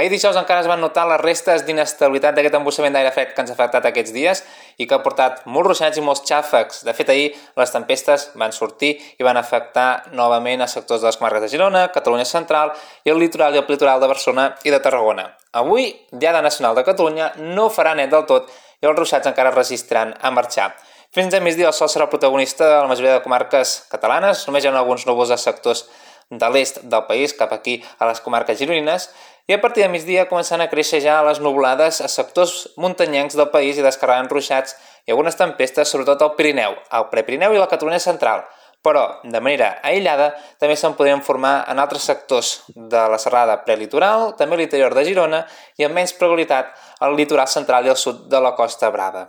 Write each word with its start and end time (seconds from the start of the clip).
Ahir 0.00 0.08
dijous 0.08 0.36
encara 0.40 0.62
es 0.62 0.68
van 0.70 0.80
notar 0.80 1.02
les 1.10 1.18
restes 1.20 1.66
d'inestabilitat 1.66 2.32
d'aquest 2.32 2.54
embussament 2.56 2.94
d'aire 2.94 3.10
fred 3.12 3.34
que 3.36 3.42
ens 3.42 3.50
ha 3.52 3.56
afectat 3.58 3.84
aquests 3.84 4.14
dies 4.14 4.38
i 4.80 4.86
que 4.88 4.96
ha 4.96 5.02
portat 5.04 5.42
molts 5.44 5.68
ruixats 5.68 6.00
i 6.00 6.04
molts 6.06 6.24
xàfecs. 6.24 6.78
De 6.88 6.94
fet, 6.96 7.12
ahir 7.12 7.26
les 7.60 7.74
tempestes 7.74 8.30
van 8.40 8.56
sortir 8.56 8.94
i 8.96 9.26
van 9.26 9.36
afectar 9.36 10.08
novament 10.16 10.64
a 10.64 10.70
sectors 10.72 11.04
de 11.04 11.10
les 11.10 11.20
comarques 11.20 11.44
de 11.44 11.52
Girona, 11.52 11.84
Catalunya 11.92 12.24
Central 12.24 12.72
i 13.04 13.12
el 13.12 13.20
litoral 13.20 13.52
i 13.52 13.60
el 13.60 13.68
litoral 13.68 14.00
de 14.00 14.08
Barcelona 14.08 14.48
i 14.64 14.72
de 14.72 14.80
Tarragona. 14.80 15.28
Avui, 15.60 15.92
Diada 16.12 16.40
Nacional 16.40 16.80
de 16.80 16.88
Catalunya, 16.88 17.34
no 17.52 17.68
farà 17.68 17.92
net 17.92 18.08
del 18.08 18.24
tot 18.24 18.48
i 18.80 18.88
els 18.88 18.96
ruixats 18.96 19.28
encara 19.28 19.52
resistiran 19.52 20.16
a 20.16 20.32
marxar. 20.32 20.70
Fins 21.12 21.34
a 21.36 21.44
migdia 21.44 21.68
el 21.68 21.76
sol 21.76 21.92
serà 21.92 22.08
el 22.08 22.14
protagonista 22.14 22.64
de 22.64 22.80
la 22.80 22.88
majoria 22.88 23.18
de 23.18 23.24
comarques 23.26 23.82
catalanes, 23.92 24.46
només 24.48 24.64
hi 24.64 24.72
ha 24.72 24.78
alguns 24.80 25.04
núvols 25.04 25.34
a 25.34 25.36
sectors 25.36 25.90
de 26.30 26.48
l'est 26.54 26.80
del 26.86 27.04
país 27.08 27.34
cap 27.34 27.52
aquí 27.52 27.80
a 27.98 28.06
les 28.06 28.22
comarques 28.22 28.58
gironines 28.58 29.10
i 29.50 29.54
a 29.54 29.60
partir 29.60 29.82
de 29.82 29.90
migdia 29.90 30.28
començant 30.30 30.62
a 30.62 30.68
créixer 30.70 31.00
ja 31.02 31.18
les 31.26 31.40
nuvolades 31.42 31.98
a 32.04 32.08
sectors 32.08 32.68
muntanyencs 32.78 33.34
del 33.34 33.50
país 33.50 33.78
i 33.78 33.84
descarregant 33.84 34.30
ruixats 34.30 34.76
i 35.06 35.10
algunes 35.10 35.34
tempestes, 35.34 35.90
sobretot 35.90 36.22
al 36.22 36.36
Pirineu, 36.38 36.76
al 36.90 37.08
Prepirineu 37.10 37.56
i 37.56 37.58
la 37.58 37.66
Catalunya 37.70 37.98
central. 37.98 38.44
Però, 38.80 39.02
de 39.24 39.40
manera 39.44 39.74
aïllada, 39.84 40.30
també 40.60 40.76
se'n 40.78 40.94
podrien 40.96 41.20
formar 41.20 41.66
en 41.68 41.82
altres 41.82 42.06
sectors 42.08 42.52
de 42.72 43.02
la 43.12 43.18
serrada 43.20 43.58
prelitoral, 43.66 44.30
també 44.38 44.56
l'interior 44.56 44.94
de 44.96 45.04
Girona 45.04 45.42
i 45.76 45.84
amb 45.84 45.98
menys 45.98 46.14
probabilitat 46.16 46.70
al 47.04 47.18
litoral 47.18 47.50
central 47.50 47.84
i 47.84 47.92
al 47.92 47.98
sud 48.00 48.28
de 48.32 48.40
la 48.40 48.54
Costa 48.56 48.88
Brava. 48.94 49.26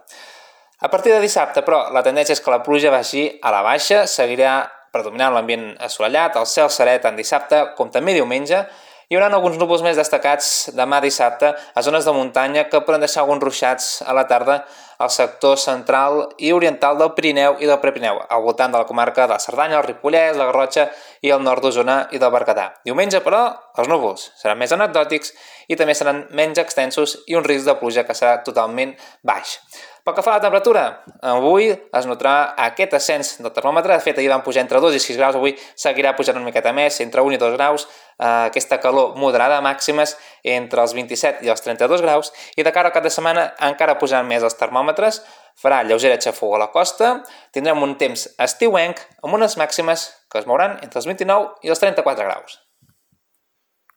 A 0.80 0.90
partir 0.90 1.12
de 1.12 1.20
dissabte, 1.20 1.66
però, 1.66 1.90
la 1.92 2.06
tendència 2.06 2.38
és 2.38 2.42
que 2.42 2.54
la 2.54 2.62
pluja 2.64 2.94
vagi 2.94 3.26
a 3.42 3.52
la 3.52 3.66
baixa, 3.66 4.06
seguirà 4.08 4.54
predominant 4.92 5.32
l'ambient 5.34 5.72
assolellat, 5.80 6.36
el 6.40 6.48
cel 6.50 6.70
serè 6.74 6.98
tant 7.04 7.16
dissabte 7.16 7.62
com 7.78 7.92
també 7.92 8.16
diumenge, 8.18 8.66
hi 9.12 9.18
haurà 9.18 9.28
alguns 9.28 9.58
núvols 9.60 9.82
més 9.84 9.98
destacats 10.00 10.70
demà 10.72 11.02
dissabte 11.04 11.50
a 11.52 11.82
zones 11.84 12.06
de 12.08 12.14
muntanya 12.16 12.62
que 12.72 12.80
poden 12.88 13.04
deixar 13.04 13.26
alguns 13.26 13.44
ruixats 13.44 13.90
a 14.08 14.16
la 14.16 14.24
tarda 14.30 14.62
al 15.04 15.12
sector 15.12 15.58
central 15.60 16.22
i 16.40 16.54
oriental 16.56 16.96
del 16.96 17.12
Pirineu 17.18 17.58
i 17.60 17.68
del 17.68 17.80
Prepirineu, 17.84 18.22
al 18.24 18.44
voltant 18.46 18.72
de 18.72 18.80
la 18.80 18.88
comarca 18.88 19.26
de 19.26 19.34
la 19.34 19.42
Cerdanya, 19.44 19.82
el 19.82 19.88
Ripollès, 19.90 20.38
la 20.40 20.48
Garrotxa 20.48 20.88
i 21.26 21.34
el 21.36 21.44
nord 21.44 21.66
d'Osona 21.66 21.98
i 22.16 22.22
del 22.22 22.32
Berguedà. 22.32 22.70
Diumenge, 22.88 23.20
però, 23.26 23.44
els 23.82 23.92
núvols 23.92 24.30
seran 24.40 24.62
més 24.62 24.72
anecdòtics 24.72 25.34
i 25.68 25.78
també 25.80 25.96
seran 25.98 26.28
menys 26.38 26.62
extensos 26.64 27.18
i 27.28 27.36
un 27.36 27.44
risc 27.48 27.68
de 27.68 27.76
pluja 27.82 28.06
que 28.08 28.16
serà 28.16 28.38
totalment 28.46 28.94
baix. 29.28 29.58
Pel 30.02 30.16
que 30.18 30.24
fa 30.26 30.32
a 30.34 30.40
la 30.40 30.42
temperatura, 30.42 30.84
avui 31.30 31.68
es 31.70 32.06
notarà 32.10 32.56
aquest 32.66 32.96
ascens 32.98 33.36
del 33.38 33.52
termòmetre. 33.54 33.94
De 33.94 34.02
fet, 34.02 34.18
ahir 34.18 34.32
van 34.32 34.42
pujar 34.42 34.64
entre 34.64 34.82
2 34.82 34.96
i 34.98 35.02
6 35.04 35.20
graus, 35.20 35.38
avui 35.38 35.54
seguirà 35.78 36.16
pujant 36.18 36.40
una 36.40 36.48
miqueta 36.48 36.74
més, 36.74 36.98
entre 37.06 37.22
1 37.22 37.38
i 37.38 37.42
2 37.42 37.54
graus. 37.54 37.86
Eh, 38.22 38.46
aquesta 38.52 38.78
calor 38.78 39.16
moderada 39.18 39.58
màximes 39.66 40.14
entre 40.46 40.84
els 40.86 40.94
27 40.94 41.42
i 41.46 41.50
els 41.50 41.64
32 41.66 42.04
graus. 42.06 42.30
I 42.54 42.64
de 42.64 42.74
cara 42.76 42.92
al 42.92 42.96
cap 42.96 43.06
de 43.06 43.14
setmana 43.14 43.48
encara 43.72 43.98
pujant 43.98 44.28
més 44.30 44.46
els 44.46 44.58
termòmetres. 44.62 45.24
Farà 45.58 45.82
lleugera 45.84 46.22
xafogó 46.22 46.60
a 46.60 46.66
la 46.68 46.72
costa. 46.76 47.16
Tindrem 47.52 47.82
un 47.82 47.98
temps 47.98 48.30
estiuenc 48.38 49.02
amb 49.24 49.40
unes 49.42 49.58
màximes 49.58 50.12
que 50.30 50.44
es 50.44 50.50
mouran 50.50 50.78
entre 50.86 51.02
els 51.02 51.10
29 51.10 51.66
i 51.66 51.74
els 51.74 51.82
34 51.82 52.30
graus. 52.30 52.62